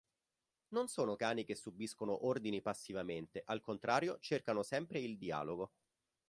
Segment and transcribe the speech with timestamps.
[0.69, 5.73] Non sono cani che subiscono ordini passivamente, al contrario cercano sempre il "dialogo".